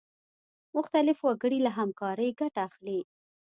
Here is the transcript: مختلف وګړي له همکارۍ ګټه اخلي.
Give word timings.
مختلف 0.77 1.17
وګړي 1.23 1.59
له 1.65 1.71
همکارۍ 1.77 2.29
ګټه 2.39 2.59
اخلي. 2.67 2.99